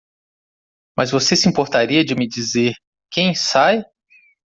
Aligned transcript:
Mas 0.97 1.11
você 1.11 1.35
se 1.35 1.47
importaria 1.47 2.03
de 2.03 2.15
me 2.15 2.27
dizer 2.27 2.73
quem 3.13 3.35
sai? 3.35 3.83